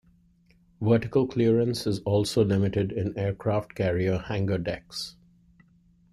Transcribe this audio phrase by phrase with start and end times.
[0.81, 5.15] Vertical clearance is also limited in aircraft carrier hangar decks.